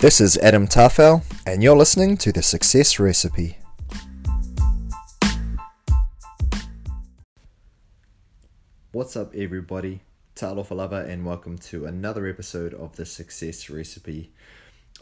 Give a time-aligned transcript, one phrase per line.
[0.00, 3.58] This is Adam Tafel, and you're listening to The Success Recipe.
[8.92, 10.02] What's up, everybody?
[10.36, 14.30] Ta'alofa and welcome to another episode of The Success Recipe.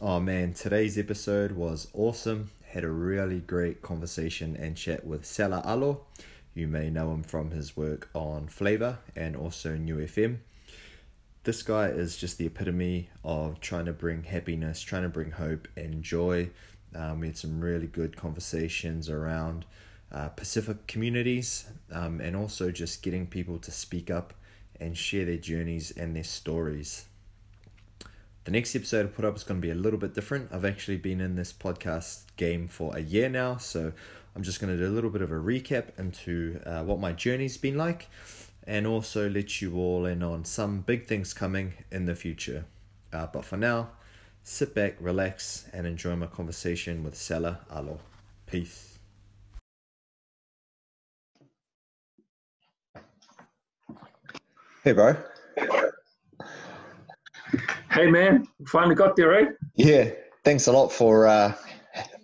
[0.00, 2.48] Oh man, today's episode was awesome.
[2.68, 6.06] Had a really great conversation and chat with Sela Alo.
[6.54, 10.38] You may know him from his work on Flava and also Niu FM
[11.46, 15.68] this guy is just the epitome of trying to bring happiness, trying to bring hope
[15.76, 16.50] and joy.
[16.92, 19.64] Um, we had some really good conversations around
[20.10, 24.34] uh, Pacific communities um, and also just getting people to speak up
[24.80, 27.06] and share their journeys and their stories.
[28.42, 30.50] The next episode I put up is going to be a little bit different.
[30.52, 33.92] I've actually been in this podcast game for a year now, so
[34.34, 37.12] I'm just going to do a little bit of a recap into uh, what my
[37.12, 38.08] journey's been like
[38.66, 42.64] and also let you all in on some big things coming in the future.
[43.12, 43.90] Uh, but for now,
[44.42, 48.00] sit back, relax, and enjoy my conversation with Sela Alo.
[48.46, 48.98] Peace.
[54.82, 55.16] Hey, bro.
[57.90, 58.46] Hey, man.
[58.68, 59.48] Finally got there, right?
[59.74, 60.10] Yeah.
[60.44, 61.52] Thanks a lot for uh,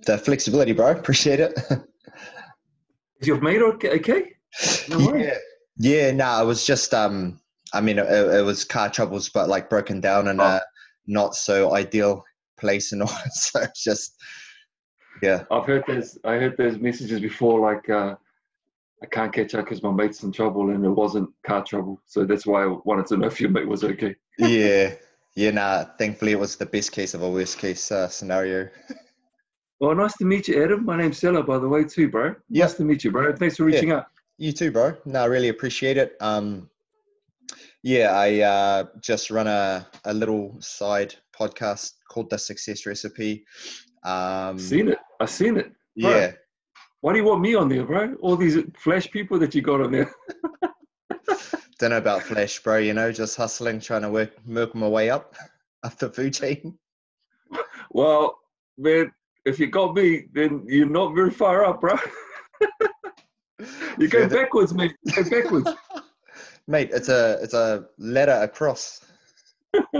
[0.06, 0.92] the flexibility, bro.
[0.92, 1.58] Appreciate it.
[3.20, 4.32] Is your mate okay?
[4.88, 5.38] No yeah.
[5.78, 7.40] Yeah, no, nah, it was just um,
[7.72, 10.44] I mean, it, it, was car troubles, but like broken down in oh.
[10.44, 10.60] a
[11.06, 12.24] not so ideal
[12.58, 13.08] place and all.
[13.30, 14.16] so it's just,
[15.22, 15.44] yeah.
[15.50, 16.18] I've heard those.
[16.24, 18.14] I heard those messages before, like uh,
[19.02, 22.00] I can't catch up because my mate's in trouble, and it wasn't car trouble.
[22.06, 24.16] So that's why I wanted to know if your mate was okay.
[24.38, 24.94] yeah,
[25.34, 25.50] yeah.
[25.50, 28.68] Nah, thankfully it was the best case of a worst case uh, scenario.
[29.80, 30.84] Well, nice to meet you, Adam.
[30.84, 32.36] My name's Sela, by the way, too, bro.
[32.50, 32.68] Yep.
[32.68, 33.34] Nice to meet you, bro.
[33.34, 33.96] Thanks for reaching yeah.
[33.96, 34.06] out.
[34.38, 34.96] You too, bro.
[35.04, 36.16] No, I really appreciate it.
[36.20, 36.68] Um,
[37.82, 43.44] yeah, I uh, just run a, a little side podcast called The Success Recipe.
[44.04, 44.98] Um, seen it.
[45.20, 45.72] I seen it.
[45.96, 46.10] Bro.
[46.10, 46.32] Yeah.
[47.00, 48.14] Why do you want me on there, bro?
[48.20, 50.12] All these flash people that you got on there.
[51.78, 52.78] Don't know about flash, bro.
[52.78, 55.34] You know, just hustling, trying to work, work my way up
[55.82, 56.78] up the food chain.
[57.90, 58.38] Well,
[58.78, 59.12] man,
[59.44, 61.96] if you got me, then you're not very far up, bro.
[63.98, 64.94] You're going backwards, mate.
[65.04, 65.70] You're going backwards.
[66.66, 69.00] mate, it's a it's a ladder across.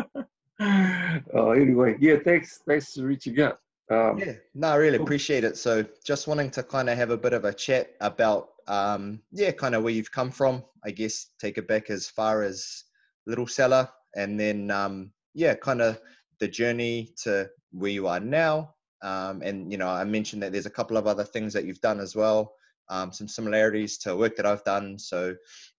[1.35, 2.17] oh, anyway, yeah.
[2.25, 3.59] Thanks, thanks for reaching out.
[3.91, 5.57] Um, yeah, no, I really appreciate it.
[5.57, 9.51] So, just wanting to kind of have a bit of a chat about, um, yeah,
[9.51, 10.65] kind of where you've come from.
[10.85, 12.85] I guess take it back as far as
[13.27, 16.01] Little Sela, and then, um, yeah, kind of
[16.41, 18.75] the journey to where you are now.
[19.03, 21.81] Um, and you know, I mentioned that there's a couple of other things that you've
[21.81, 22.55] done as well
[22.89, 24.99] um, some similarities to work that I've done.
[24.99, 25.35] So,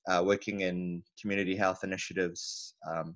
[0.08, 3.16] uh, working in community health initiatives, um,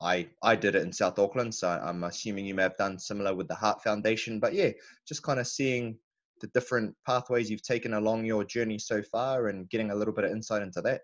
[0.00, 1.54] I I did it in South Auckland.
[1.54, 4.40] So I'm assuming you may have done similar with the Heart Foundation.
[4.40, 4.70] But yeah,
[5.06, 5.96] just kind of seeing
[6.40, 10.24] the different pathways you've taken along your journey so far, and getting a little bit
[10.24, 11.02] of insight into that.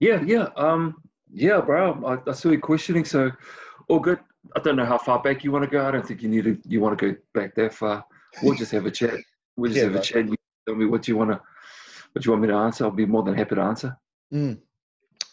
[0.00, 0.96] Yeah, yeah, um,
[1.32, 2.04] yeah, bro.
[2.04, 3.04] I, I saw you questioning.
[3.04, 3.30] So,
[3.88, 4.18] all good.
[4.54, 5.86] I don't know how far back you want to go.
[5.86, 6.58] I don't think you need to.
[6.64, 8.04] You want to go back that far.
[8.42, 9.14] We'll just have a chat.
[9.56, 10.28] We'll just yeah, have a chat
[10.66, 11.40] tell me what you want to
[12.12, 12.84] what you want me to answer.
[12.84, 13.96] I'll be more than happy to answer.
[14.32, 14.58] Mm.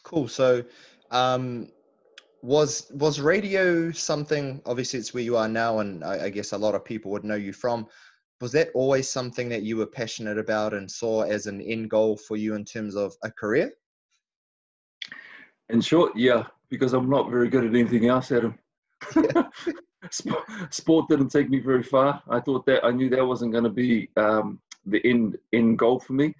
[0.04, 0.28] Cool.
[0.28, 0.64] So,
[1.12, 1.70] um,
[2.42, 4.62] was was radio something?
[4.66, 7.24] Obviously, it's where you are now, and I, I, guess a lot of people would
[7.24, 7.88] know you from.
[8.42, 12.18] Was that always something that you were passionate about and saw as an end goal
[12.18, 13.72] for you in terms of a career?
[15.70, 18.60] In short, yeah, because I'm not very good at anything else, Adam.
[20.70, 22.22] Sport didn't take me very far.
[22.30, 26.00] I thought that I knew that wasn't going to be um, the end end goal
[26.00, 26.34] for me.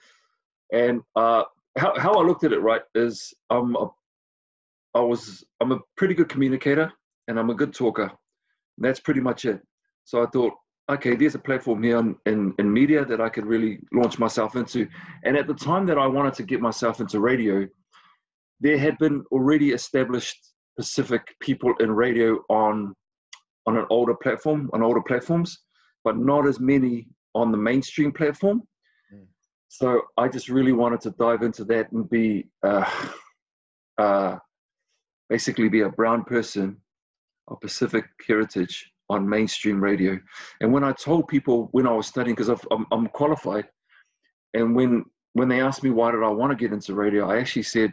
[0.72, 1.44] And uh,
[1.78, 3.90] how how I looked at it right is I'm a,
[4.96, 6.92] I was I'm a pretty good communicator
[7.28, 8.12] and I'm a good talker.
[8.78, 9.62] That's pretty much it.
[10.06, 10.54] So I thought,
[10.92, 14.56] okay, there's a platform here in, in, in media that I could really launch myself
[14.56, 14.88] into.
[15.24, 17.68] And at the time that I wanted to get myself into radio,
[18.60, 20.38] there had been already established
[20.76, 22.96] Pacific people in radio on
[23.66, 25.58] on an older platform, on older platforms,
[26.04, 28.64] but not as many on the mainstream platform.
[29.14, 29.26] Mm.
[29.70, 32.90] So I just really wanted to dive into that and be uh,
[33.98, 34.38] uh,
[35.30, 36.78] basically be a brown person
[37.48, 40.18] of Pacific heritage on mainstream radio.
[40.62, 43.68] And when I told people when I was studying, because I'm, I'm qualified,
[44.54, 47.40] and when when they asked me why did I want to get into radio, I
[47.40, 47.92] actually said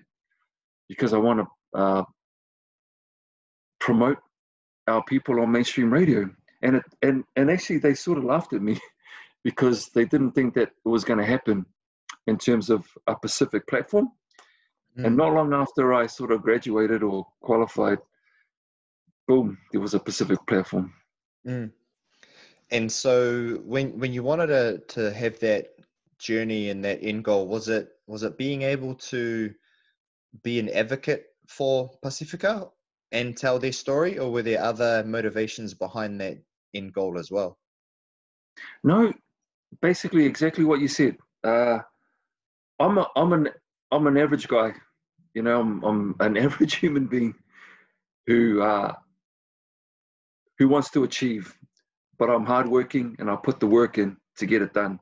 [0.88, 2.04] because I want to uh,
[3.80, 4.18] promote
[4.86, 6.28] our people on mainstream radio.
[6.62, 8.78] And it, and and actually they sort of laughed at me
[9.44, 11.64] because they didn't think that it was going to happen
[12.26, 14.10] in terms of a Pacific platform.
[14.98, 15.06] Mm.
[15.06, 17.98] And not long after I sort of graduated or qualified,
[19.26, 20.92] boom, there was a Pacific platform.
[21.46, 21.70] Mm.
[22.70, 25.74] And so when when you wanted to to have that
[26.18, 29.54] journey and that end goal, was it was it being able to
[30.42, 32.68] be an advocate for Pacifica
[33.12, 36.38] and tell their story, or were there other motivations behind that
[36.74, 37.58] end goal as well?
[38.84, 39.12] No,
[39.80, 41.16] basically exactly what you said.
[41.44, 41.78] Uh,
[42.78, 43.48] I'm a, I'm an
[43.92, 44.72] I'm an average guy,
[45.34, 45.60] you know.
[45.60, 47.34] I'm I'm an average human being
[48.26, 48.92] who uh,
[50.58, 51.54] who wants to achieve,
[52.18, 54.98] but I'm hardworking and I put the work in to get it done.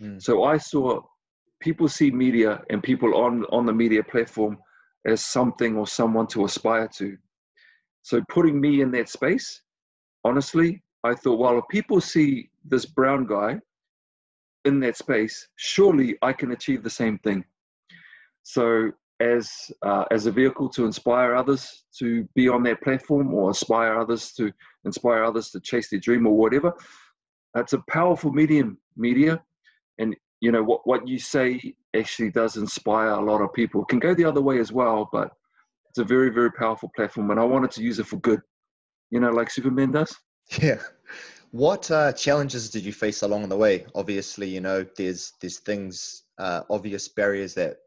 [0.00, 0.20] Mm.
[0.20, 1.00] So I saw
[1.60, 4.58] people see media and people on on the media platform
[5.06, 7.16] as something or someone to aspire to.
[8.02, 9.62] So putting me in that space,
[10.24, 13.60] honestly, I thought, well, if people see this brown guy
[14.64, 17.44] in that space, surely I can achieve the same thing.
[18.42, 23.48] So as uh, as a vehicle to inspire others to be on that platform or
[23.48, 24.50] inspire others to
[24.84, 26.72] inspire others to chase their dream or whatever,
[27.56, 29.42] it's a powerful medium, media,
[29.98, 33.82] and you know what what you say actually does inspire a lot of people.
[33.82, 35.30] It can go the other way as well, but
[35.90, 38.40] it's a very very powerful platform, and I wanted to use it for good.
[39.10, 40.16] You know, like Superman does.
[40.60, 40.80] Yeah.
[41.52, 43.86] What uh, challenges did you face along the way?
[43.94, 47.78] Obviously, you know, there's there's things, uh, obvious barriers that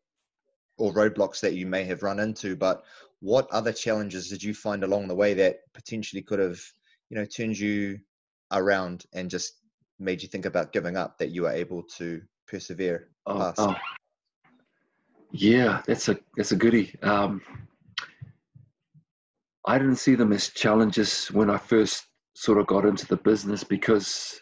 [0.78, 2.84] or roadblocks that you may have run into, but
[3.20, 6.60] what other challenges did you find along the way that potentially could have,
[7.10, 8.00] you know, turned you
[8.52, 9.62] around and just
[10.00, 13.60] made you think about giving up that you were able to persevere oh, past?
[13.60, 13.76] Oh.
[15.32, 16.94] Yeah, that's a that's a goodie.
[17.02, 17.42] Um,
[19.66, 23.64] I didn't see them as challenges when I first sort of got into the business
[23.64, 24.40] because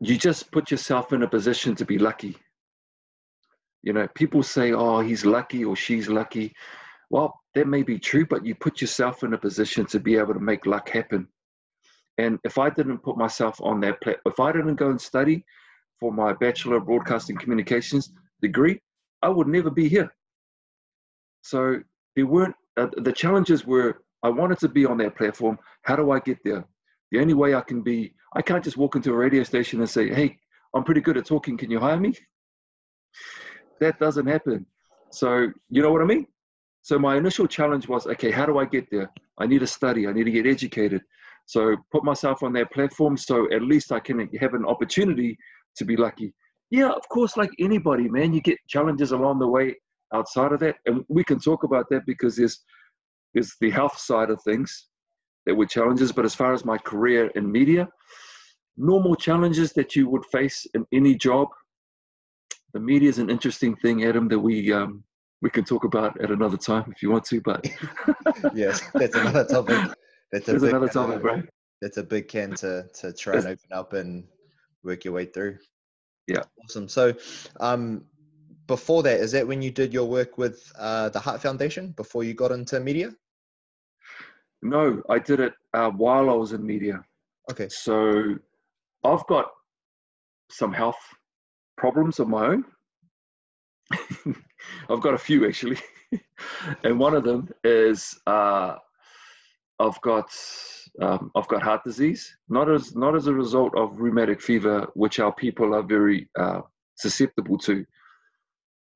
[0.00, 2.36] you just put yourself in a position to be lucky.
[3.82, 6.54] You know, people say, oh, he's lucky or she's lucky.
[7.10, 10.34] Well, that may be true, but you put yourself in a position to be able
[10.34, 11.28] to make luck happen.
[12.18, 15.44] And if I didn't put myself on that, pla- if I didn't go and study
[15.98, 18.80] for my Bachelor of Broadcasting Communications degree,
[19.22, 20.12] I would never be here.
[21.42, 21.80] So
[22.16, 25.58] there weren't, uh, the challenges were I wanted to be on that platform.
[25.82, 26.64] How do I get there?
[27.10, 29.90] The only way I can be, I can't just walk into a radio station and
[29.90, 30.38] say, hey,
[30.74, 31.56] I'm pretty good at talking.
[31.56, 32.14] Can you hire me?
[33.80, 34.64] That doesn't happen.
[35.10, 36.26] So, you know what I mean?
[36.82, 39.10] So, my initial challenge was okay, how do I get there?
[39.38, 41.02] I need to study, I need to get educated.
[41.46, 45.36] So, put myself on that platform so at least I can have an opportunity
[45.76, 46.32] to be lucky.
[46.70, 49.74] Yeah, of course, like anybody, man, you get challenges along the way
[50.12, 50.76] outside of that.
[50.86, 52.64] And we can talk about that because there's
[53.34, 54.88] there's the health side of things
[55.46, 56.12] that were challenges.
[56.12, 57.88] But as far as my career in media,
[58.76, 61.48] normal challenges that you would face in any job.
[62.74, 65.04] The media is an interesting thing, Adam, that we um,
[65.42, 67.40] we can talk about at another time if you want to.
[67.40, 67.68] But
[68.54, 69.78] yes, that's another topic.
[70.30, 71.42] That's, that's another topic, bro.
[71.82, 74.24] That's a big can to to try and open up and
[74.84, 75.58] work your way through.
[76.28, 76.88] Yeah, awesome.
[76.88, 77.12] So,
[77.60, 78.04] um,
[78.66, 82.24] before that, is that when you did your work with uh, the Heart Foundation before
[82.24, 83.12] you got into media?
[84.62, 87.04] No, I did it uh, while I was in media.
[87.50, 87.68] Okay.
[87.68, 88.36] So
[89.04, 89.50] I've got
[90.50, 90.98] some health
[91.76, 92.64] problems of my own.
[94.88, 95.78] I've got a few actually,
[96.84, 98.76] and one of them is uh,
[99.78, 100.30] I've got
[101.00, 102.36] um, I've got heart disease.
[102.48, 106.60] Not as not as a result of rheumatic fever, which our people are very uh,
[106.94, 107.84] susceptible to.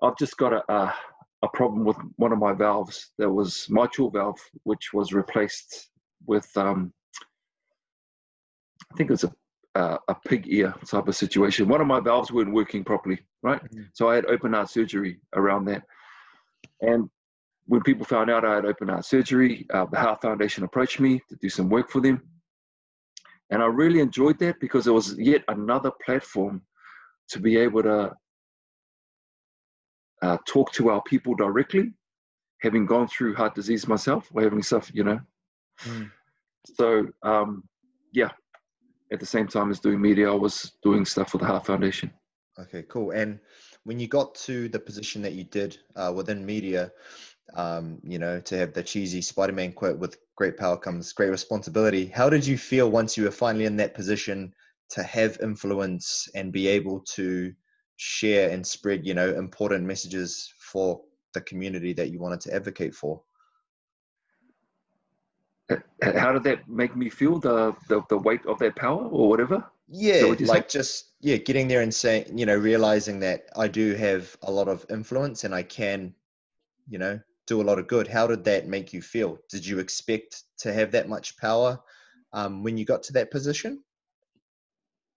[0.03, 0.95] I've just got a, a
[1.43, 5.91] a problem with one of my valves that was mitral valve, which was replaced
[6.26, 6.93] with um,
[8.93, 9.33] I think it's a
[9.76, 11.69] uh, a pig ear type of situation.
[11.69, 13.62] One of my valves weren't working properly, right?
[13.62, 13.83] Mm-hmm.
[13.93, 15.83] So I had open heart surgery around that.
[16.81, 17.11] And
[17.67, 21.21] when people found out I had open heart surgery, uh, the Heart Foundation approached me
[21.29, 22.23] to do some work for them.
[23.50, 26.62] And I really enjoyed that because it was yet another platform
[27.29, 28.12] to be able to
[30.23, 31.92] uh, talk to our people directly,
[32.62, 35.20] having gone through heart disease myself or having stuff, you know.
[35.85, 36.11] Mm.
[36.75, 37.64] So, um,
[38.12, 38.30] yeah,
[39.12, 42.11] at the same time as doing media, I was doing stuff for the Heart Foundation.
[42.58, 43.11] Okay, cool.
[43.11, 43.38] And
[43.85, 46.90] when you got to the position that you did uh, within media,
[47.54, 52.06] um, you know, to have the cheesy Spider-Man quote with great power comes great responsibility.
[52.06, 54.52] How did you feel once you were finally in that position
[54.90, 57.52] to have influence and be able to
[57.97, 61.00] share and spread you know important messages for
[61.35, 63.23] the community that you wanted to advocate for
[66.03, 69.65] how did that make me feel the the, the weight of that power or whatever
[69.88, 70.79] yeah like say?
[70.79, 74.69] just yeah getting there and saying you know realizing that i do have a lot
[74.69, 76.15] of influence and i can
[76.88, 78.09] you know do a lot of good.
[78.09, 79.38] How did that make you feel?
[79.49, 81.79] Did you expect to have that much power
[82.33, 83.83] um, when you got to that position?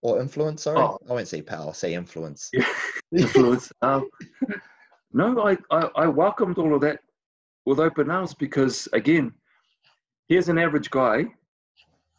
[0.02, 0.80] Or influence, sorry?
[0.80, 0.98] Oh.
[1.10, 2.50] I won't say power, say influence.
[2.54, 2.66] Yeah.
[3.18, 3.72] influence.
[3.82, 4.10] um,
[5.12, 7.00] no, I, I, I welcomed all of that
[7.66, 9.34] with open arms because, again,
[10.28, 11.26] here's an average guy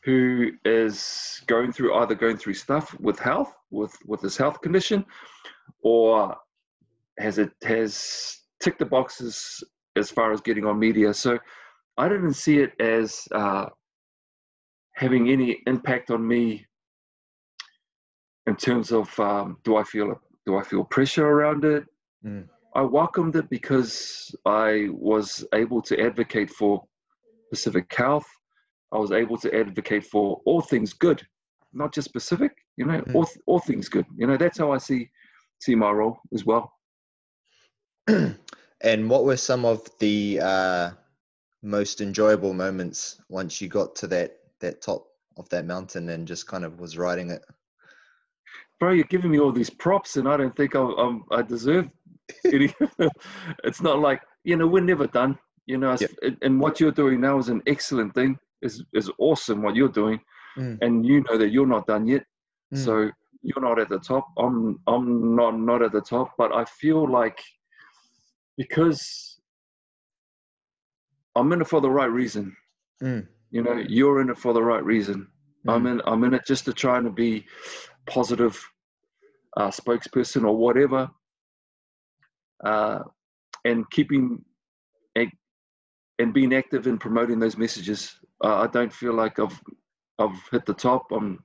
[0.02, 5.04] who is going through either going through stuff with health, with, with his health condition,
[5.82, 6.36] or
[7.18, 9.62] has it has ticked the boxes
[9.96, 11.12] as far as getting on media.
[11.12, 11.38] So
[11.96, 13.66] I didn't see it as uh,
[14.94, 16.66] having any impact on me
[18.50, 21.84] in terms of um, do I feel do I feel pressure around it?
[22.26, 22.48] Mm.
[22.74, 26.84] I welcomed it because I was able to advocate for
[27.50, 28.26] Pacific Health.
[28.92, 31.24] I was able to advocate for all things good,
[31.72, 32.52] not just Pacific.
[32.76, 33.14] You know, mm.
[33.14, 34.06] all all things good.
[34.16, 35.08] You know, that's how I see
[35.60, 36.72] see my role as well.
[38.08, 40.90] and what were some of the uh,
[41.62, 46.48] most enjoyable moments once you got to that that top of that mountain and just
[46.48, 47.44] kind of was riding it?
[48.80, 51.88] Bro, you're giving me all these props, and I don't think I, I'm, I deserve
[52.46, 52.74] any.
[53.64, 55.38] it's not like you know we're never done.
[55.66, 56.10] You know, yep.
[56.42, 58.38] and what you're doing now is an excellent thing.
[58.62, 60.18] is is awesome what you're doing,
[60.56, 60.78] mm.
[60.80, 62.24] and you know that you're not done yet.
[62.74, 62.84] Mm.
[62.84, 63.10] So
[63.42, 64.26] you're not at the top.
[64.38, 67.38] I'm I'm not not at the top, but I feel like
[68.56, 69.38] because
[71.36, 72.56] I'm in it for the right reason.
[73.02, 73.26] Mm.
[73.50, 75.28] You know, you're in it for the right reason.
[75.66, 75.72] Mm.
[75.72, 77.46] I'm in I'm in it just to try to be
[78.06, 78.60] positive
[79.56, 81.08] uh, spokesperson or whatever,
[82.64, 83.00] uh,
[83.64, 84.44] and keeping
[86.20, 88.14] and being active in promoting those messages.
[88.44, 89.58] Uh, I don't feel like I've
[90.18, 91.06] I've hit the top.
[91.10, 91.42] I'm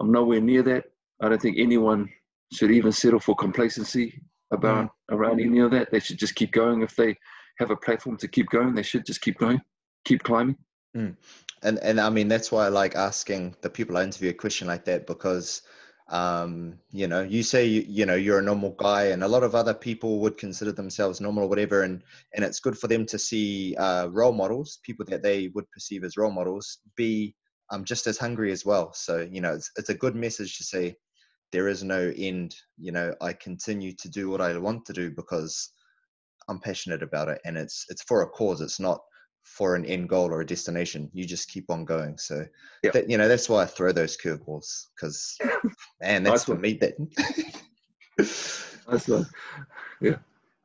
[0.00, 0.84] I'm nowhere near that.
[1.20, 2.08] I don't think anyone
[2.52, 4.90] should even settle for complacency about mm.
[5.10, 5.90] around any of that.
[5.90, 6.82] They should just keep going.
[6.82, 7.16] If they
[7.58, 9.60] have a platform to keep going, they should just keep going,
[10.04, 10.56] keep climbing.
[10.96, 11.16] Mm.
[11.62, 14.66] And and I mean that's why I like asking the people I interview a question
[14.66, 15.62] like that because
[16.08, 19.44] um, you know you say you, you know you're a normal guy and a lot
[19.44, 22.02] of other people would consider themselves normal or whatever and
[22.34, 26.04] and it's good for them to see uh, role models people that they would perceive
[26.04, 27.34] as role models be
[27.70, 28.92] um, just as hungry as well.
[28.92, 30.96] So you know it's, it's a good message to say
[31.52, 35.10] there is no end you know i continue to do what i want to do
[35.10, 35.70] because
[36.48, 38.60] i'm passionate about it and it's it's for a cause.
[38.60, 39.00] It's not
[39.44, 42.44] for an end goal or a destination you just keep on going so
[42.82, 42.92] yep.
[42.92, 45.36] that, you know that's why i throw those curveballs because
[46.00, 46.94] man that's for me that
[48.88, 49.26] that's one.
[50.00, 50.16] yeah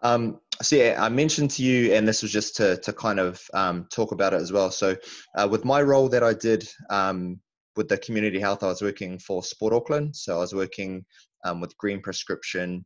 [0.02, 3.42] um so yeah i mentioned to you and this was just to to kind of
[3.54, 4.96] um, talk about it as well so
[5.36, 7.40] uh, with my role that i did um,
[7.78, 10.16] with the community health, I was working for Sport Auckland.
[10.16, 11.06] So I was working
[11.46, 12.84] um, with Green Prescription,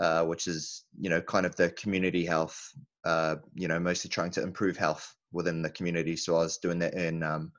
[0.00, 2.56] uh, which is you know kind of the community health.
[3.04, 6.16] Uh, you know, mostly trying to improve health within the community.
[6.16, 7.52] So I was doing that in um,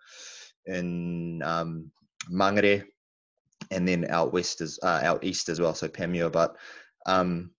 [0.66, 1.92] in um,
[2.32, 2.86] Mangere,
[3.72, 5.74] and then out west as uh, out east as well.
[5.74, 6.56] So Panmure, but
[7.06, 7.52] um,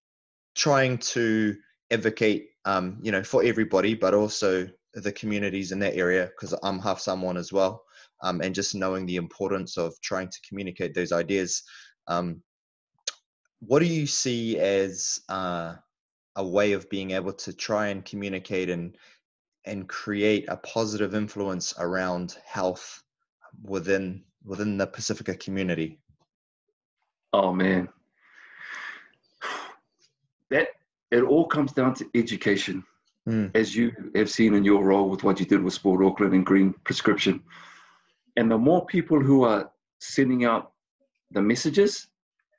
[0.54, 1.56] trying to
[1.90, 6.80] advocate, um, you know, for everybody, but also the communities in that area because I'm
[6.80, 7.84] half Samoan as well
[8.22, 11.62] um, and just knowing the importance of trying to communicate those ideas.
[12.06, 12.42] Um,
[13.60, 15.74] what do you see as uh,
[16.36, 18.96] a way of being able to try and communicate and
[19.64, 23.02] and create a positive influence around health
[23.62, 25.98] within within the Pacifica community?
[27.32, 27.88] Oh man,
[30.50, 30.68] that
[31.10, 32.84] it all comes down to education,
[33.28, 33.50] mm.
[33.54, 36.46] as you have seen in your role with what you did with Sport Auckland and
[36.46, 37.42] Green Prescription.
[38.36, 40.72] And the more people who are sending out
[41.32, 42.08] the messages,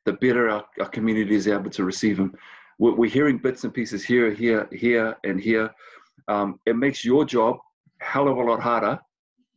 [0.05, 2.36] the better our, our community is able to receive them.
[2.79, 5.72] We're, we're hearing bits and pieces here, here, here, and here.
[6.28, 7.58] Um, it makes your job
[8.00, 9.00] hell of a lot harder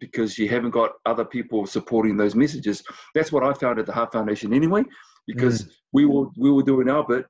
[0.01, 2.83] because you haven't got other people supporting those messages.
[3.15, 4.83] That's what I found at the Heart Foundation anyway,
[5.27, 5.71] because mm.
[5.93, 7.27] we were we were doing our bit,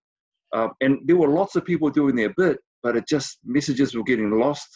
[0.53, 4.03] um, and there were lots of people doing their bit, but it just messages were
[4.03, 4.69] getting lost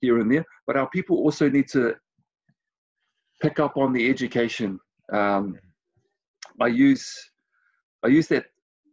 [0.00, 0.44] here and there.
[0.66, 1.94] But our people also need to
[3.42, 4.78] pick up on the education.
[5.12, 5.58] Um,
[6.60, 7.06] I use
[8.04, 8.46] I use that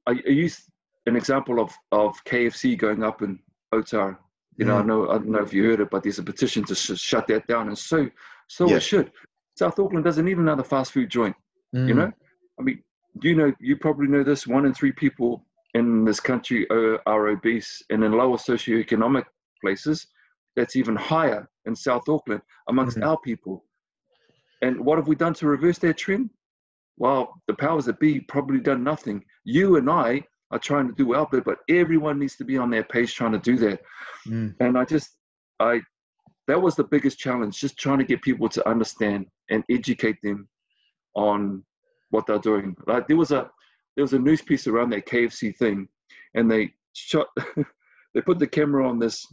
[0.07, 0.62] I, I, use
[1.05, 3.39] an example of of KFC going up in
[3.74, 4.17] Otara.
[4.57, 4.81] You know, mm.
[4.81, 7.00] I know I don't know if you heard it, but there's a petition to sh-
[7.00, 8.10] shut that down, and so
[8.48, 8.75] so yeah.
[8.75, 9.12] it should.
[9.57, 11.36] South Auckland doesn't need another fast food joint.
[11.75, 11.88] Mm.
[11.88, 12.12] You know,
[12.60, 12.83] I mean,
[13.22, 14.48] you know, you probably know this.
[14.48, 19.25] One in three people in this country are, are obese, and in lower socioeconomic
[19.62, 20.07] places,
[20.55, 23.10] that's even higher in South Auckland amongst mm-hmm.
[23.10, 23.63] our people.
[24.62, 26.29] And what have we done to reverse that trend?
[26.98, 29.24] Well, the powers that be probably done nothing.
[29.43, 32.69] You and I are trying to do our bit, but everyone needs to be on
[32.69, 33.81] their page trying to do that.
[34.27, 34.55] Mm.
[34.60, 35.10] And I just,
[35.60, 35.81] I,
[36.48, 40.48] that was the biggest challenge, just trying to get people to understand and educate them
[41.15, 41.63] on
[42.12, 42.75] what they're doing.
[42.86, 43.50] Like there was a,
[43.95, 45.88] there was a news piece around that KFC thing,
[46.36, 47.27] and they shot,
[48.13, 49.25] they put the camera on this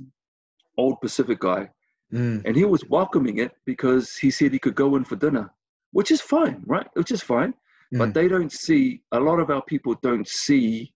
[0.79, 1.69] old Pacific guy,
[2.13, 2.43] Mm.
[2.45, 5.49] and he was welcoming it because he said he could go in for dinner,
[5.93, 6.89] which is fine, right?
[6.95, 7.55] Which is fine.
[7.93, 8.15] But Mm.
[8.15, 10.93] they don't see, a lot of our people don't see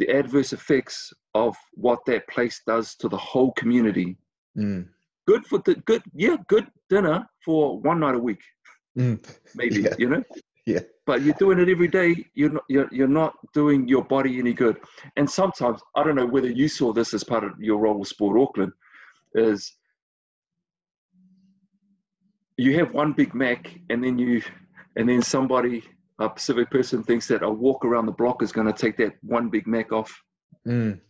[0.00, 4.16] the adverse effects of what that place does to the whole community.
[4.56, 4.88] Mm.
[5.28, 8.42] Good for the good, yeah, good dinner for one night a week,
[8.98, 9.18] Mm.
[9.54, 9.94] maybe, Yeah.
[9.98, 10.24] you know?
[10.66, 10.80] Yeah.
[11.06, 14.54] But you're doing it every day, you're not, you're, you're not doing your body any
[14.54, 14.78] good.
[15.16, 18.08] And sometimes, I don't know whether you saw this as part of your role with
[18.08, 18.72] Sport Auckland,
[19.34, 19.76] is
[22.56, 24.42] you have one Big Mac and then you,
[24.96, 25.84] and then somebody,
[26.20, 29.14] a Pacific person thinks that a walk around the block is going to take that
[29.22, 30.12] one Big Mac off.
[30.66, 31.00] Mm.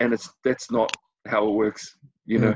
[0.00, 0.90] And it's, that's not
[1.26, 2.42] how it works, you Mm.
[2.42, 2.54] know?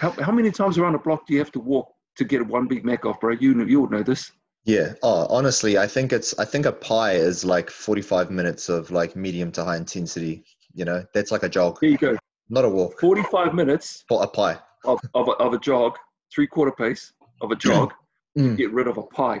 [0.00, 2.66] How, how many times around the block do you have to walk to get one
[2.66, 3.34] Big Mac off, bro?
[3.38, 4.32] You, know- you would know this.
[4.64, 4.94] Yeah.
[5.02, 6.36] Oh, honestly, I think it's.
[6.40, 10.44] I think a pie is like forty-five minutes of like medium to high intensity.
[10.74, 12.16] You know, that's like a jog, There you go.
[12.48, 12.98] not a walk.
[12.98, 14.58] 45 minutes For a pie.
[14.84, 15.96] of, of, a, of a jog,
[16.34, 17.12] three quarter pace
[17.42, 17.92] of a jog,
[18.38, 18.56] Mm.
[18.56, 19.40] get rid of a pie.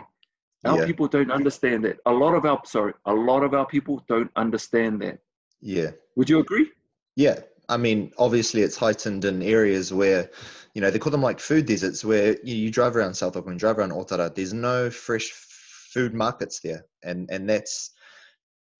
[0.66, 0.86] Our Yeah.
[0.86, 1.98] people don't understand that.
[2.06, 5.18] A lot of our sorry, a lot of our people don't understand that.
[5.60, 5.92] Yeah.
[6.16, 6.70] Would you agree?
[7.16, 7.40] Yeah.
[7.68, 10.30] I mean, obviously, it's heightened in areas where,
[10.74, 13.58] you know, they call them like food deserts, where you, you drive around South Auckland,
[13.58, 17.90] drive around Otara, there's no fresh food markets there, and and that's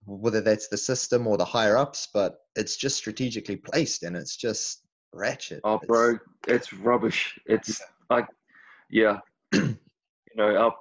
[0.05, 4.37] whether that's the system or the higher ups, but it's just strategically placed, and it's
[4.37, 5.61] just ratchet.
[5.65, 7.37] Oh, It's- bro, it's rubbish.
[7.47, 8.29] It's like,
[8.89, 9.19] yeah,
[9.53, 9.77] you
[10.37, 10.75] know, our,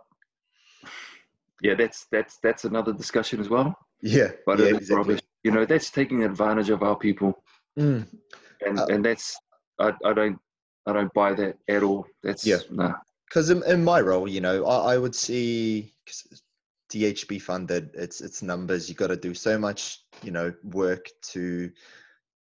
[1.61, 3.75] yeah, that's that's that's another discussion as well.
[4.01, 4.31] Yeah.
[4.45, 5.21] But yeah, rubbish.
[5.43, 7.33] You know, that's taking advantage of our people,
[7.77, 8.07] Mm.
[8.65, 9.35] and Uh, and that's
[9.79, 10.37] I, I don't
[10.87, 12.05] I don't buy that at all.
[12.23, 12.59] That's Yeah.
[12.69, 12.93] nah.
[13.27, 16.41] because in, in my role, you know, I, I would see 'cause
[16.91, 17.91] DHB funded.
[17.95, 18.87] It's it's numbers.
[18.89, 21.71] You got to do so much, you know, work to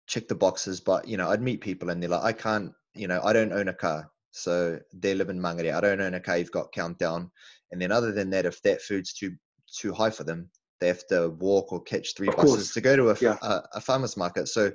[0.06, 0.80] check the boxes.
[0.80, 3.52] But you know, I'd meet people and they're like, I can't, you know, I don't
[3.52, 5.72] own a car, so they live in Mangere.
[5.74, 6.38] I don't own a car.
[6.38, 7.30] You've got countdown,
[7.72, 9.32] and then other than that, if that food's too
[9.80, 12.74] too high for them, they have to walk or catch three Of buses course.
[12.74, 13.38] to go to a, Yeah.
[13.42, 14.48] a a farmer's market.
[14.48, 14.72] So,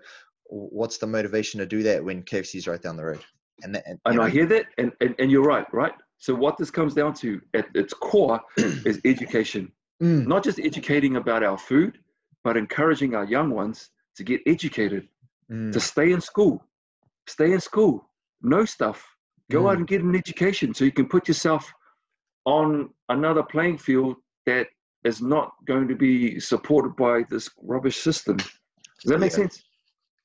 [0.47, 3.23] what's the motivation to do that when KFC's right down the road?
[3.63, 5.93] And, that, and And I hear that, and, and, and you're right, right?
[6.19, 9.71] So what this comes down to at its core is education.
[10.01, 11.99] mm, Not just educating about our food,
[12.43, 15.07] but encouraging our young ones to get educated,
[15.51, 16.63] mm, to stay in school,
[17.27, 18.10] stay in school,
[18.41, 19.05] know stuff,
[19.51, 19.79] go out Mm.
[19.79, 21.71] and get an education so you can put yourself
[22.47, 24.67] on another playing field that
[25.03, 28.38] is not going to be supported by this rubbish system.
[28.38, 29.62] Does that make sense?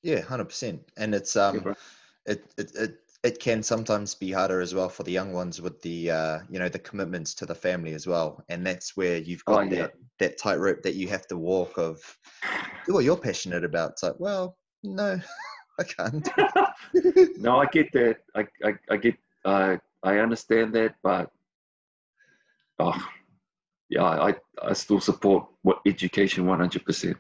[0.05, 0.81] Yeah, hundred percent.
[0.97, 1.75] And it's um, bro.
[2.27, 5.83] it, it it it can sometimes be harder as well for the young ones with
[5.83, 8.43] the uh, you know, the commitments to the family as well.
[8.49, 9.83] And that's where you've Oh, got yeah.
[9.83, 11.99] that that tightrope that you have to walk of
[12.87, 13.91] do what you're passionate about.
[13.91, 15.21] It's like, well, no,
[15.81, 16.29] I can't.
[17.39, 18.19] no, I get that.
[18.37, 21.31] I, I, I get, uh, I understand that, but,
[22.83, 23.09] oh,
[23.89, 27.15] yeah, I, I still support what education 100%.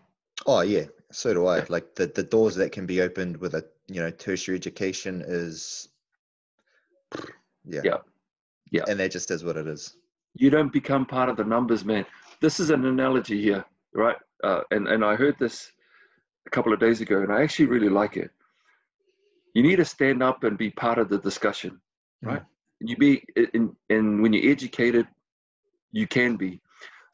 [0.47, 1.59] oh yeah, so do I.
[1.59, 1.65] Yeah.
[1.69, 5.89] Like the the doors that can be opened with a you know tertiary education is
[7.65, 7.81] yeah.
[7.85, 7.99] Yeah.
[8.71, 8.85] Yeah.
[8.89, 9.95] And that just is what it is.
[10.35, 12.07] You don't become part of the numbers, man.
[12.41, 14.17] This is an analogy here, right?
[14.43, 15.71] Uh, and, and I heard this
[16.47, 18.31] a couple of days ago, and I actually really like it.
[19.55, 21.81] You need to stand up and be part of the discussion,
[22.23, 22.43] right?
[22.81, 23.23] And you be,
[23.53, 25.07] and, and when you're educated,
[25.93, 26.61] you can be.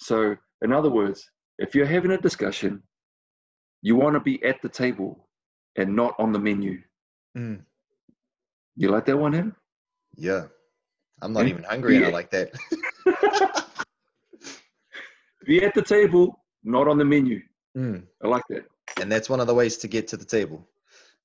[0.00, 2.82] So, in other words, if you're having a discussion,
[3.82, 5.28] you want to be at the table
[5.76, 6.80] and not on the menu.
[7.36, 7.60] Mm.
[8.76, 9.54] You like that one, Adam?
[10.16, 10.44] Yeah.
[11.20, 11.50] I'm not Yeah.
[11.50, 12.52] even hungry and I like that.
[15.46, 17.40] be at the table, not on the menu.
[17.76, 18.04] Mm.
[18.22, 18.64] I like that.
[19.00, 20.66] And that's one of the ways to get to the table.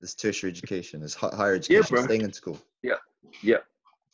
[0.00, 2.04] This tertiary education, this higher education, bro.
[2.04, 2.60] staying in school.
[2.82, 2.94] Yeah,
[3.42, 3.58] yeah.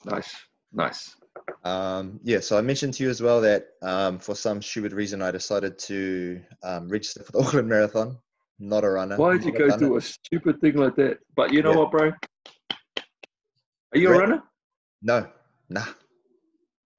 [0.05, 0.35] Nice.
[0.73, 1.17] Nice.
[1.65, 5.23] Um, yeah, so I mentioned to you as well that um, for some stupid reason
[5.23, 8.19] I decided to um, register for the Auckland Marathon.
[8.59, 9.17] Not a runner.
[9.17, 11.19] Why did you go do a stupid thing like that?
[11.35, 11.79] But you know Yeah.
[11.79, 12.13] what, bro?
[13.93, 14.43] Are you a runner?
[15.03, 15.27] No,
[15.71, 15.87] nah.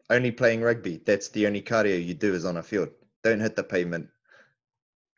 [0.10, 1.02] Only playing rugby.
[1.06, 2.90] That's the only cardio you do is on a field.
[3.24, 4.10] Don't hit the pavement.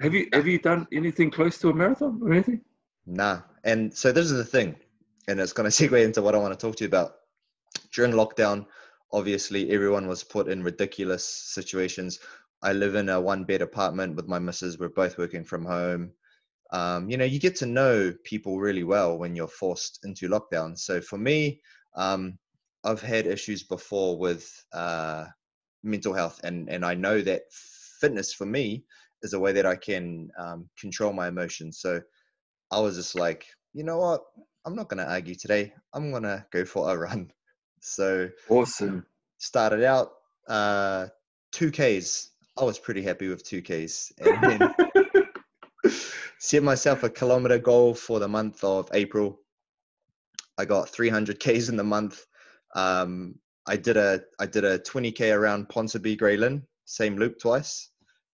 [0.01, 2.61] Have you have you done anything close to a marathon or anything?
[3.05, 3.41] Nah.
[3.63, 4.75] And so this is the thing,
[5.29, 7.15] and it's going to segue into what I want to talk to you about.
[7.93, 8.65] During lockdown,
[9.13, 12.19] obviously everyone was put in ridiculous situations.
[12.63, 14.79] I live in a one bed apartment with my missus.
[14.79, 16.11] We're both working from home.
[16.71, 20.77] Um, you know, you get to know people really well when you're forced into lockdown.
[20.77, 21.61] So for me,
[21.95, 22.39] um,
[22.83, 25.25] I've had issues before with uh,
[25.83, 27.43] mental health, and and I know that
[28.01, 28.85] fitness for me
[29.21, 31.79] is a way that I can um, control my emotions.
[31.79, 32.01] So
[32.71, 34.21] I was just like, you know what?
[34.65, 35.73] I'm not going to argue today.
[35.93, 37.31] I'm going to go for a run.
[37.83, 39.05] So awesome.
[39.39, 40.13] Started out
[40.47, 41.07] uh,
[41.51, 42.31] two Ks.
[42.57, 44.75] I was pretty happy with two Ks, and then
[46.39, 49.37] set myself a kilometer goal for the month of April.
[50.57, 52.25] I got 300 Ks in the month.
[52.73, 53.35] Um,
[53.67, 57.89] I did a I did a 20k around Ponsonby Grey same loop twice,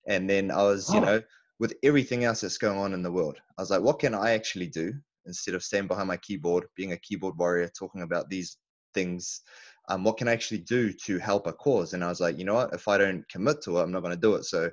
[0.07, 1.03] and then I was you oh.
[1.03, 1.21] know
[1.59, 4.31] with everything else that's going on in the world, I was like, what can I
[4.31, 4.93] actually do
[5.25, 8.57] instead of standing behind my keyboard, being a keyboard warrior, talking about these
[8.93, 9.41] things?
[9.89, 11.93] Um, what can I actually do to help a cause?
[11.93, 12.73] And I was like, you know what?
[12.73, 14.45] If I don't commit to it, I'm not going to do it.
[14.45, 14.69] So,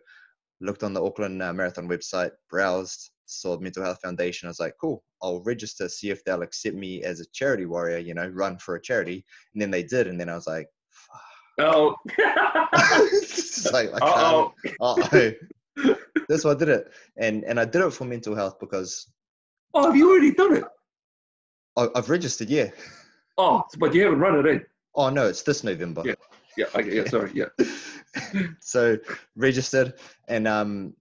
[0.60, 4.46] looked on the Auckland uh, Marathon website, browsed, saw Mental Health Foundation.
[4.46, 7.98] I was like, cool, I'll register, see if they'll accept me as a charity warrior,
[7.98, 9.24] you know, run for a charity.
[9.54, 10.06] And then they did.
[10.06, 10.68] And then I was like,
[11.58, 11.94] oh.
[13.72, 14.52] like, I can't.
[14.80, 15.32] Uh-oh.
[16.28, 16.92] That's why I did it.
[17.18, 19.10] And, and I did it for mental health because.
[19.74, 20.64] Oh, have you already done it?
[21.76, 22.70] I, I've registered, yeah.
[23.38, 24.64] Oh, but you haven't run it in.
[24.94, 26.02] Oh, no, it's this November.
[26.04, 26.14] Yeah.
[26.56, 27.48] Yeah, okay, yeah, sorry, yeah.
[28.60, 28.96] so
[29.36, 29.92] registered
[30.26, 30.94] and um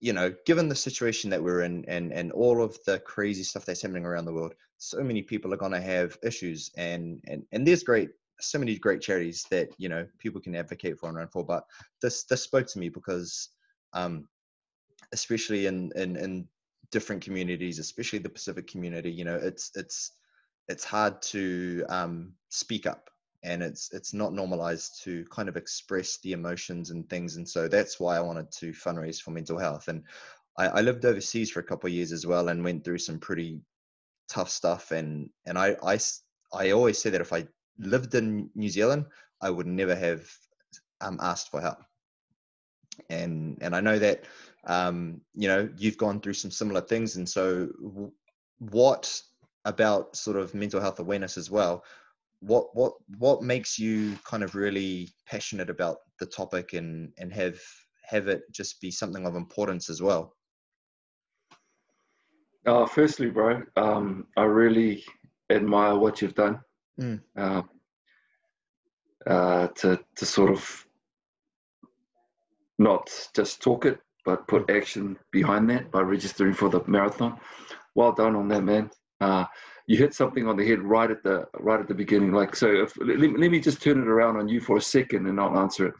[0.00, 3.64] you know, given the situation that we're in and, and all of the crazy stuff
[3.64, 7.42] that's happening around the world, so many people are going to have issues and, and,
[7.52, 11.16] and there's great, so many great charities that, you know, people can advocate for and
[11.16, 11.44] run for.
[11.44, 11.64] But
[12.02, 13.48] this, this spoke to me because,
[13.94, 14.28] um,
[15.12, 16.46] especially in, in, in
[16.90, 20.12] different communities, especially the Pacific community, you know, it's, it's,
[20.68, 23.10] it's hard to um, speak up
[23.42, 27.68] and it's it's not normalized to kind of express the emotions and things and so
[27.68, 30.02] that's why i wanted to fundraise for mental health and
[30.58, 33.18] i, I lived overseas for a couple of years as well and went through some
[33.18, 33.60] pretty
[34.28, 35.98] tough stuff and and i i,
[36.52, 37.46] I always say that if i
[37.78, 39.06] lived in new zealand
[39.40, 40.28] i would never have
[41.02, 41.78] um, asked for help.
[43.10, 44.24] And and i know that
[44.64, 47.68] um, you know you've gone through some similar things and so
[48.58, 49.20] what
[49.66, 51.84] about sort of mental health awareness as well
[52.40, 57.58] what what what makes you kind of really passionate about the topic and and have
[58.04, 60.34] have it just be something of importance as well
[62.66, 65.02] uh, firstly bro um, i really
[65.50, 66.60] admire what you've done
[67.00, 67.20] mm.
[67.36, 67.62] uh,
[69.26, 70.86] uh, to to sort of
[72.78, 74.76] not just talk it but put mm.
[74.76, 77.38] action behind that by registering for the marathon
[77.94, 79.44] well done on that man uh,
[79.86, 82.32] you hit something on the head right at the right at the beginning.
[82.32, 85.26] Like so, if, let, let me just turn it around on you for a second,
[85.26, 85.94] and I'll answer it.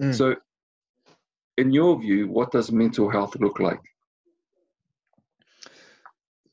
[0.00, 0.14] Mm.
[0.14, 0.36] So,
[1.56, 3.80] in your view, what does mental health look like?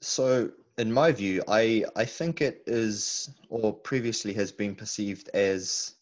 [0.02, 5.96] So, in my view, I I think it is, or previously has been perceived as,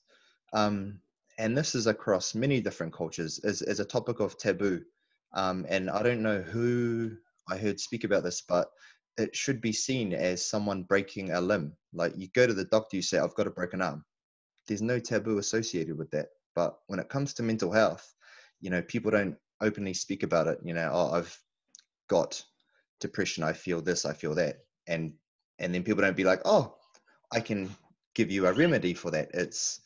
[0.53, 0.99] um,
[1.39, 4.83] and this is across many different cultures, as as a topic of taboo.
[5.33, 7.17] Um, and I don't know who
[7.49, 8.69] I heard speak about this, but
[9.17, 11.73] it should be seen as someone breaking a limb.
[11.93, 14.03] Like you go to the doctor, you say, I've got a broken arm.
[14.67, 16.27] There's no taboo associated with that.
[16.55, 18.13] But when it comes to mental health,
[18.61, 20.59] you know, people don't openly speak about it.
[20.63, 21.37] You know, oh, I've
[22.09, 22.41] got
[22.99, 23.43] depression.
[23.43, 24.05] I feel this.
[24.05, 24.57] I feel that.
[24.87, 25.13] And
[25.59, 26.75] and then people don't be like, oh,
[27.31, 27.69] I can
[28.13, 29.29] give you a remedy for that.
[29.33, 29.81] It's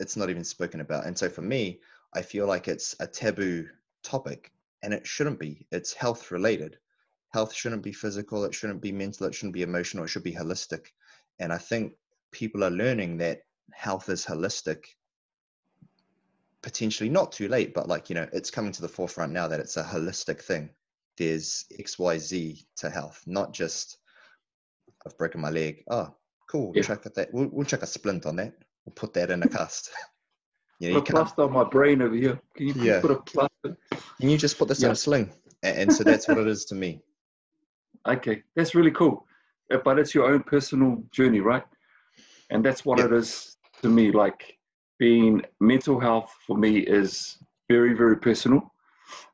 [0.00, 1.06] it's not even spoken about.
[1.06, 1.80] And so for me,
[2.14, 3.68] I feel like it's a taboo
[4.02, 5.66] topic, and it shouldn't be.
[5.70, 6.78] It's health related
[7.32, 10.34] health shouldn't be physical, it shouldn't be mental, it shouldn't be emotional, it should be
[10.34, 10.86] holistic.
[11.38, 11.94] And I think
[12.30, 13.40] people are learning that
[13.72, 14.84] health is holistic.
[16.62, 19.60] Potentially not too late but like you know it's coming to the forefront now that
[19.60, 20.70] it's a holistic thing.
[21.18, 23.98] There's xyz to health not just
[25.04, 25.82] i've broken my leg.
[25.90, 26.14] Oh
[26.48, 26.82] cool we'll yeah.
[26.82, 28.52] check that we'll, we'll check a splint on that.
[28.84, 29.90] We'll put that in a cast.
[30.78, 32.40] You know, put a plaster on my brain over here.
[32.56, 33.00] Can you yeah.
[33.00, 33.76] put a plaster?
[34.20, 34.88] Can you just put this yeah.
[34.88, 35.32] in a sling?
[35.62, 37.00] And so that's what it is to me
[38.08, 39.26] Okay, that's really cool.
[39.72, 41.64] Uh, but it's your own personal journey, right?
[42.50, 44.10] And that's what it is to me.
[44.10, 44.58] Like
[44.98, 47.38] being mental health for me is
[47.68, 48.72] very, very personal,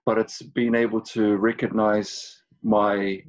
[0.05, 3.23] but it's being able to recognize my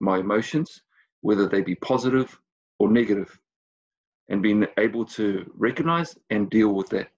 [0.00, 0.82] my emotions,
[1.22, 2.38] whether they be positive
[2.78, 3.38] or negative,
[4.28, 7.08] and being able to recognize and deal with that.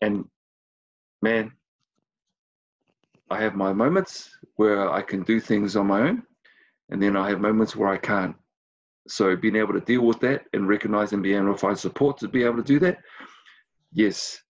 [0.00, 0.24] And
[1.20, 1.52] man,
[3.30, 6.22] I have my moments where I can do things on my own,
[6.90, 8.34] and then I have moments where I can't.
[9.08, 12.18] So being able to deal with that and recognize and be able to find support
[12.18, 12.98] to be able to do that,
[13.92, 14.40] yes,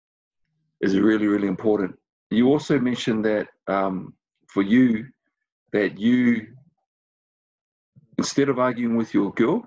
[0.80, 1.94] is really, really important.
[2.30, 4.14] you also mentioned that um,
[4.48, 5.06] for you,
[5.72, 6.46] that you
[8.18, 9.62] instead of arguing with your girl,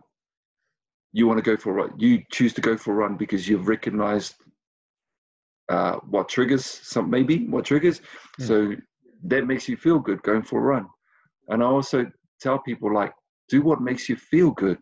[1.11, 1.93] you want to go for a run.
[1.97, 4.35] You choose to go for a run because you've recognized
[5.69, 8.01] uh, what triggers some maybe what triggers.
[8.39, 8.47] Mm.
[8.47, 8.75] So
[9.23, 10.87] that makes you feel good going for a run.
[11.47, 12.05] And I also
[12.41, 13.13] tell people like,
[13.49, 14.77] do what makes you feel good.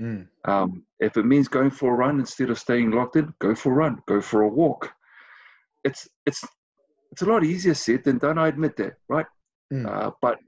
[0.00, 0.26] Mm.
[0.46, 3.72] Um, if it means going for a run instead of staying locked in, go for
[3.72, 4.90] a run, go for a walk.
[5.84, 6.42] It's it's
[7.10, 8.38] it's a lot easier said than done.
[8.38, 9.26] I admit that, right?
[9.72, 9.86] Mm.
[9.86, 10.38] Uh, but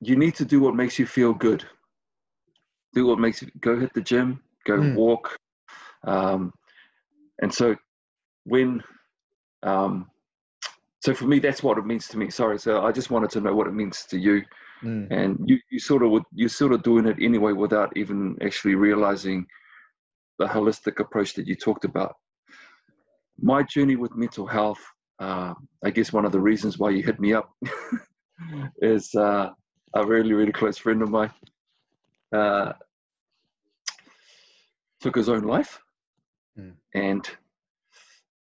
[0.00, 1.64] you need to do what makes you feel good.
[2.94, 4.94] Do what makes you go hit the gym, go mm.
[4.94, 5.36] walk.
[6.06, 6.52] Um,
[7.40, 7.74] and so
[8.44, 8.82] when,
[9.62, 10.08] um,
[11.00, 12.30] so for me, that's what it means to me.
[12.30, 12.58] Sorry.
[12.58, 14.42] So I just wanted to know what it means to you.
[14.82, 15.06] Mm.
[15.10, 18.74] And you, you sort of would, you're sort of doing it anyway without even actually
[18.74, 19.46] realizing
[20.38, 22.14] the holistic approach that you talked about.
[23.40, 24.80] My journey with mental health,
[25.20, 27.50] uh, I guess one of the reasons why you hit me up
[28.82, 29.50] is uh,
[29.94, 31.30] a really, really close friend of mine,
[32.34, 32.72] uh,
[35.00, 35.80] took his own life.
[36.58, 36.74] Mm.
[36.94, 37.28] And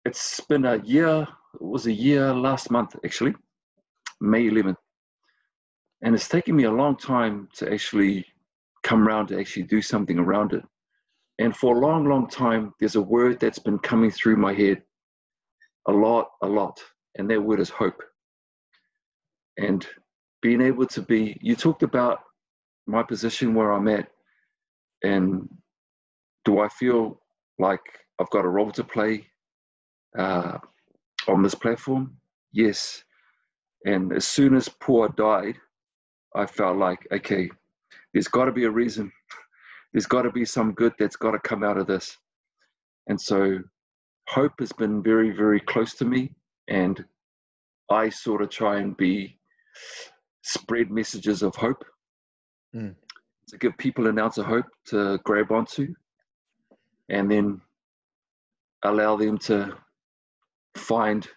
[0.04, 1.26] it's been a year,
[1.60, 3.34] was a year last month actually,
[4.20, 4.76] May 11th.
[6.02, 8.24] And it's taken me a long time to actually
[8.82, 10.62] come around to actually do something around it.
[11.38, 14.82] And for a long, long time, there's a word that's been coming through my head
[15.88, 16.80] a lot, a lot.
[17.16, 18.02] And that word is hope.
[19.58, 19.86] And
[20.42, 22.20] being able to be you talked about
[22.86, 24.08] my position where i'm at
[25.02, 25.48] and
[26.44, 27.20] do i feel
[27.58, 27.80] like
[28.20, 29.26] i've got a role to play
[30.18, 30.58] uh,
[31.28, 32.16] on this platform?
[32.52, 33.04] Yes.
[33.84, 35.56] And as soon as poor died
[36.36, 37.50] i felt like okay
[38.12, 39.12] there's got to be a reason.
[39.92, 42.16] There's got to be some good that's got to come out of this.
[43.08, 43.58] And so
[44.28, 46.30] hope has been very very close to me
[46.68, 47.04] and
[47.90, 49.36] i sort of try and be
[50.42, 51.84] spread messages of hope,
[52.74, 52.94] mm.
[53.48, 55.92] to give people an ounce of hope to grab onto,
[57.08, 57.60] and then
[58.84, 59.76] allow them to
[60.76, 61.28] find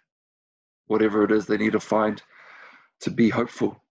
[0.88, 2.22] whatever it is they need to find
[3.00, 3.82] to be hopeful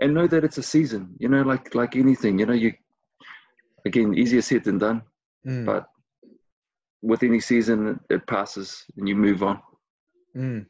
[0.00, 2.72] and know that it's a season you know like like anything you know you
[3.84, 5.02] again easier said than done
[5.46, 5.64] mm.
[5.64, 5.88] but
[7.02, 9.60] with any season it passes and you move on
[10.36, 10.64] mm.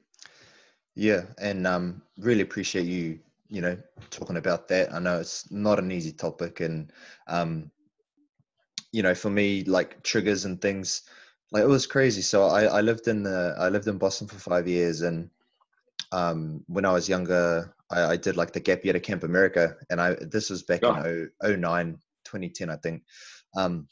[0.94, 3.76] yeah and um really appreciate you you know
[4.10, 6.92] talking about that i know it's not an easy topic and
[7.26, 7.70] um
[8.92, 11.02] you know for me like triggers and things
[11.52, 14.38] like it was crazy so i i lived in the i lived in boston for
[14.38, 15.30] five years and
[16.10, 19.76] um when i was younger i, I did like the gap year to camp america
[19.90, 23.02] and i this was back in 09 2010 i think
[23.56, 23.86] um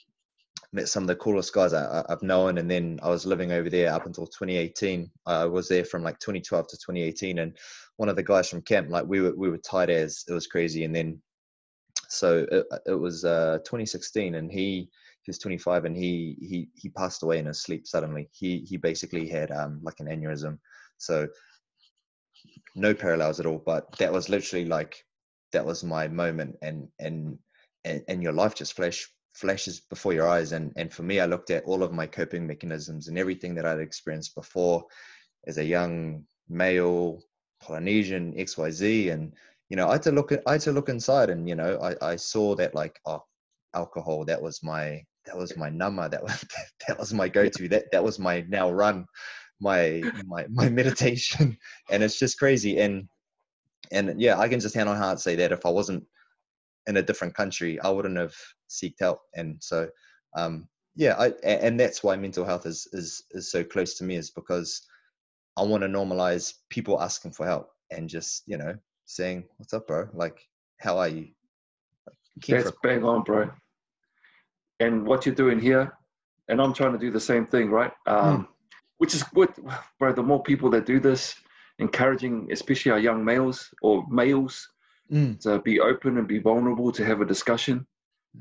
[0.73, 2.59] met some of the coolest guys I, have known.
[2.59, 5.11] And then I was living over there up until 2018.
[5.27, 7.38] I was there from like 2012 to 2018.
[7.38, 7.57] And
[7.96, 10.46] one of the guys from camp, like we were, we were tight as it was
[10.46, 10.85] crazy.
[10.85, 11.20] And then,
[12.09, 14.90] so it, it was uh, 2016 and he,
[15.22, 18.28] he was 25 and he, he, he passed away in his sleep suddenly.
[18.33, 20.59] He, he basically had um, like an aneurysm.
[20.98, 21.28] So
[22.74, 25.04] no parallels at all, but that was literally like,
[25.52, 27.38] that was my moment and, and,
[27.85, 31.24] and, and your life just flashed flashes before your eyes and and for me i
[31.24, 34.85] looked at all of my coping mechanisms and everything that i'd experienced before
[35.46, 37.22] as a young male
[37.62, 39.33] polynesian xyz and
[39.68, 41.78] you know i had to look at i had to look inside and you know
[41.80, 43.22] i i saw that like oh
[43.74, 46.44] alcohol that was my that was my number that was
[46.88, 49.04] that was my go-to that that was my now run
[49.61, 51.56] my my my meditation
[51.90, 53.09] and it's just crazy and
[53.92, 56.02] and yeah i can just hand on heart say that if i wasn't
[56.87, 58.35] in a different country i wouldn't have
[58.70, 59.20] seeked help.
[59.35, 59.88] And so,
[60.37, 64.16] um, yeah, I, and that's why mental health is, is, is so close to me
[64.16, 64.83] is because
[65.56, 68.74] I want to normalize people asking for help and just, you know,
[69.06, 70.09] saying, what's up, bro?
[70.14, 70.40] Like,
[70.78, 71.28] how are you?
[72.40, 73.50] Keep that's bang on, bro.
[74.80, 75.92] And what you're doing here,
[76.48, 77.92] and I'm trying to do the same thing, right?
[78.06, 78.46] Um, mm.
[78.98, 79.50] Which is good,
[79.98, 81.34] bro, the more people that do this,
[81.78, 84.68] encouraging, especially our young males or males,
[85.10, 85.38] mm.
[85.40, 87.86] to be open and be vulnerable to have a discussion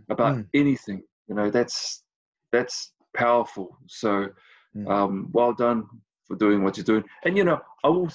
[0.10, 0.46] about mm.
[0.54, 1.04] anything.
[1.28, 2.04] You know, that's
[2.52, 3.78] that's powerful.
[3.88, 4.28] So,
[4.76, 4.90] mm.
[4.90, 5.86] um, well done
[6.26, 7.04] for doing what you're doing.
[7.26, 8.10] And you know, I will.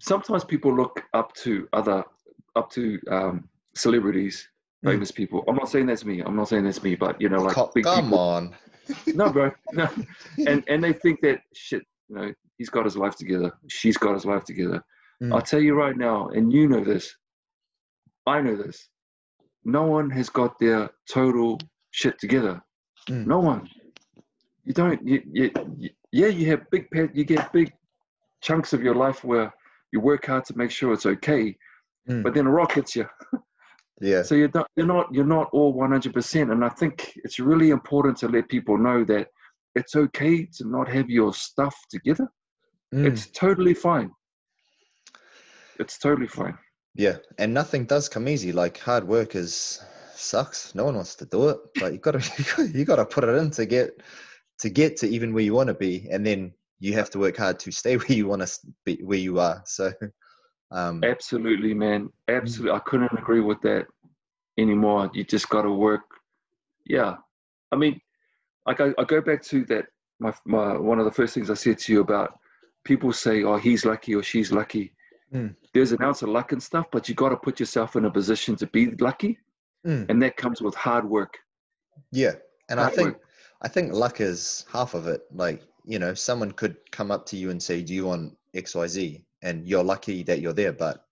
[0.00, 2.04] Sometimes people look up to other,
[2.54, 4.57] up to um, celebrities, hmm.
[4.84, 5.16] Famous mm.
[5.16, 5.44] people.
[5.48, 6.20] I'm not saying that's me.
[6.20, 8.54] I'm not saying that's me, but you know, like come, big come on.
[9.06, 9.50] no, bro.
[9.72, 9.88] No,
[10.46, 11.82] and and they think that shit.
[12.08, 13.52] You know, he's got his life together.
[13.68, 14.82] She's got his life together.
[15.22, 15.34] Mm.
[15.34, 17.14] I'll tell you right now, and you know this.
[18.26, 18.88] I know this
[19.68, 21.60] no one has got their total
[21.90, 22.60] shit together.
[23.08, 23.26] Mm.
[23.26, 23.68] No one.
[24.64, 25.06] You don't.
[25.06, 25.50] You, you,
[26.10, 27.72] yeah, you have big you get big
[28.40, 29.52] chunks of your life where
[29.92, 31.56] you work hard to make sure it's okay,
[32.08, 32.22] mm.
[32.22, 33.06] but then a rock hits you.
[34.00, 34.22] yeah.
[34.22, 37.70] So you're not you're not you're not all 100 percent, and I think it's really
[37.70, 39.28] important to let people know that
[39.74, 42.28] it's okay to not have your stuff together.
[42.94, 43.06] Mm.
[43.06, 44.10] It's totally fine.
[45.78, 46.56] It's totally fine.
[46.94, 48.52] Yeah, and nothing does come easy.
[48.52, 49.80] Like hard work is
[50.14, 50.74] sucks.
[50.74, 52.22] No one wants to do it, but you gotta
[52.74, 54.02] you gotta put it in to get
[54.58, 57.36] to get to even where you want to be, and then you have to work
[57.36, 59.62] hard to stay where you want to be, where you are.
[59.66, 59.92] So,
[60.70, 62.76] um, absolutely, man, absolutely.
[62.76, 63.86] I couldn't agree with that
[64.58, 65.10] anymore.
[65.14, 66.02] You just got to work.
[66.84, 67.16] Yeah,
[67.72, 68.00] I mean,
[68.66, 69.86] like I, I go back to that.
[70.20, 72.38] My, my one of the first things I said to you about
[72.84, 74.92] people say, "Oh, he's lucky" or "She's lucky."
[75.32, 75.54] Mm.
[75.74, 78.10] There's an ounce of luck and stuff, but you got to put yourself in a
[78.10, 79.38] position to be lucky,
[79.86, 80.08] mm.
[80.08, 81.38] and that comes with hard work.
[82.12, 82.34] Yeah,
[82.68, 83.22] and hard I think work.
[83.62, 85.22] I think luck is half of it.
[85.32, 88.74] Like you know, someone could come up to you and say, "Do you want X,
[88.74, 91.04] Y, Z?" And you're lucky that you're there, but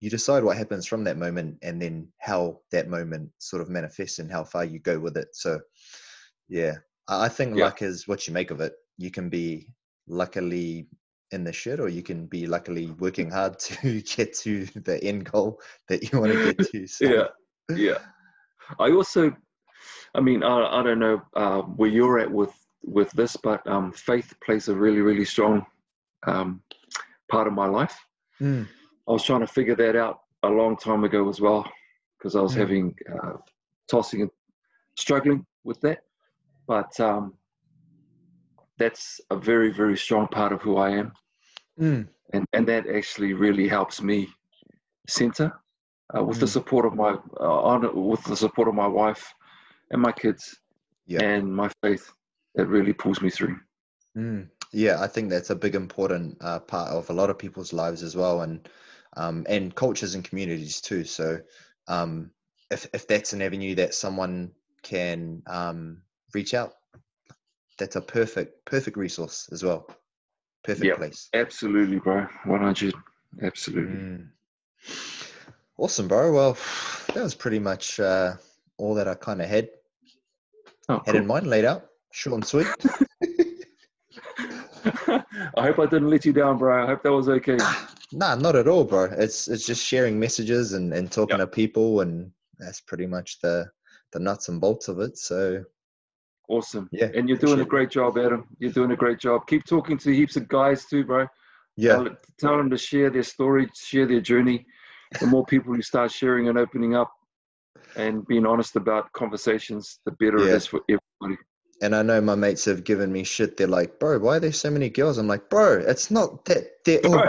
[0.00, 4.18] you decide what happens from that moment and then how that moment sort of manifests
[4.18, 5.28] and how far you go with it.
[5.32, 5.60] So,
[6.48, 6.74] yeah,
[7.08, 7.64] I think yeah.
[7.64, 8.74] luck is what you make of it.
[8.98, 9.68] You can be
[10.06, 10.88] luckily
[11.32, 15.30] in the shit or you can be luckily working hard to get to the end
[15.30, 17.04] goal that you want to get to so.
[17.04, 17.98] yeah yeah
[18.78, 19.34] i also
[20.14, 23.90] i mean i, I don't know uh, where you're at with with this but um,
[23.90, 25.66] faith plays a really really strong
[26.26, 26.62] um,
[27.30, 27.98] part of my life
[28.40, 28.66] mm.
[29.08, 31.64] i was trying to figure that out a long time ago as well
[32.18, 32.58] because i was mm.
[32.58, 33.32] having uh,
[33.90, 34.30] tossing and
[34.96, 36.00] struggling with that
[36.66, 37.34] but um,
[38.78, 41.12] that's a very very strong part of who I am,
[41.80, 42.06] mm.
[42.32, 44.28] and and that actually really helps me
[45.08, 45.52] center
[46.16, 49.32] uh, with the support of my uh, on, with the support of my wife
[49.90, 50.56] and my kids
[51.06, 51.22] yeah.
[51.22, 52.12] and my faith.
[52.54, 53.58] That really pulls me through.
[54.16, 54.48] Mm.
[54.76, 58.02] Yeah, I think that's a big important uh, part of a lot of people's lives
[58.02, 58.68] as well, and
[59.16, 61.04] um, and cultures and communities too.
[61.04, 61.40] So
[61.88, 62.30] um,
[62.70, 66.02] if if that's an avenue that someone can um,
[66.34, 66.74] reach out
[67.78, 69.88] that's a perfect perfect resource as well.
[70.64, 71.28] Perfect yep, place.
[71.34, 72.26] Absolutely, bro.
[72.44, 72.94] One hundred.
[73.42, 73.96] Absolutely.
[73.96, 74.28] Mm.
[75.78, 76.32] Awesome, bro.
[76.32, 76.56] Well,
[77.14, 78.34] that was pretty much uh,
[78.78, 79.68] all that I kind of had
[80.88, 81.16] oh, had cool.
[81.16, 82.66] in mind, laid out, short and sweet.
[85.56, 86.82] I hope I didn't let you down, bro.
[86.82, 87.56] I hope that was okay.
[88.12, 89.04] Nah, not at all, bro.
[89.04, 91.48] It's it's just sharing messages and, and talking yep.
[91.48, 93.66] to people, and that's pretty much the
[94.12, 95.18] the nuts and bolts of it.
[95.18, 95.64] So
[96.48, 96.88] Awesome.
[96.92, 97.08] Yeah.
[97.14, 98.46] And you're doing a great job, Adam.
[98.58, 99.46] You're doing a great job.
[99.46, 101.26] Keep talking to heaps of guys too, bro.
[101.76, 101.96] Yeah.
[101.96, 104.64] Tell, tell them to share their story, share their journey.
[105.20, 107.12] The more people who start sharing and opening up
[107.96, 110.52] and being honest about conversations, the better yeah.
[110.52, 111.42] it is for everybody.
[111.82, 113.56] And I know my mates have given me shit.
[113.56, 115.18] They're like, bro, why are there so many girls?
[115.18, 117.18] I'm like, bro, it's not that they're all.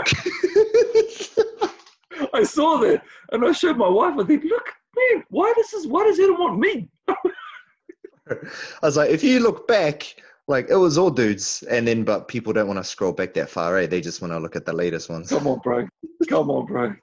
[2.34, 4.14] I saw that and I showed my wife.
[4.18, 6.88] I think, look, man, why does this is why does anyone want me?
[7.08, 8.36] I
[8.82, 12.52] was like, if you look back, like it was all dudes, and then but people
[12.52, 13.86] don't want to scroll back that far, eh?
[13.86, 15.28] They just want to look at the latest ones.
[15.28, 15.86] Come on, bro.
[16.28, 16.94] Come on, bro.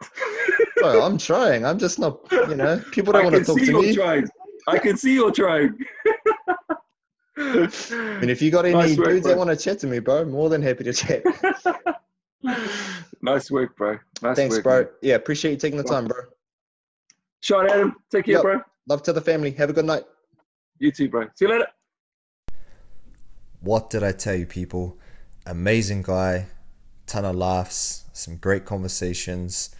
[0.76, 1.64] bro, I'm trying.
[1.64, 2.20] I'm just not.
[2.30, 3.94] You know, people don't want to talk to me.
[3.94, 4.28] Trying.
[4.68, 5.78] I can see you're trying.
[7.38, 9.30] and if you got any nice work, dudes bro.
[9.30, 11.22] that want to chat to me, bro, more than happy to chat.
[13.22, 13.98] nice work, bro.
[14.22, 14.82] Nice Thanks, work, bro.
[14.82, 14.88] Man.
[15.02, 16.18] Yeah, appreciate you taking the time, bro.
[17.40, 18.42] Sean Adam, take care, yep.
[18.42, 18.60] bro.
[18.88, 19.52] Love to the family.
[19.52, 20.02] Have a good night.
[20.80, 21.26] You too, bro.
[21.36, 21.68] See you later.
[23.60, 24.98] What did I tell you, people?
[25.46, 26.46] Amazing guy,
[27.06, 29.74] ton of laughs, some great conversations,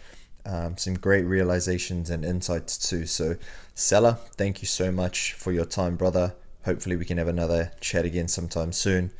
[0.45, 3.05] um, some great realizations and insights too.
[3.05, 3.35] So,
[3.75, 6.35] Sela, thank you so much for your time, brother.
[6.65, 9.11] Hopefully, we can have another chat again sometime soon.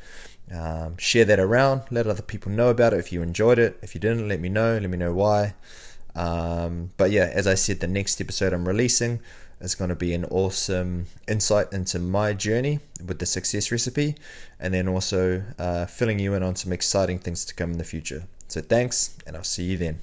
[0.52, 3.78] Um, share that around, let other people know about it if you enjoyed it.
[3.82, 4.78] If you didn't, let me know.
[4.78, 5.54] Let me know why.
[6.14, 9.20] Um, but yeah, as I said, the next episode I'm releasing
[9.60, 14.16] is going to be an awesome insight into my journey with the success recipe
[14.58, 17.84] and then also uh, filling you in on some exciting things to come in the
[17.84, 18.24] future.
[18.48, 20.00] So thanks, and I'll see you then.